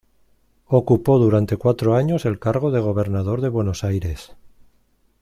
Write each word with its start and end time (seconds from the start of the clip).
Ocupó 0.65 1.19
durante 1.19 1.57
cuatro 1.57 1.95
años 1.95 2.25
el 2.25 2.39
cargo 2.39 2.71
de 2.71 2.79
gobernador 2.79 3.39
de 3.39 3.49
Buenos 3.49 3.83
Aires. 3.83 4.31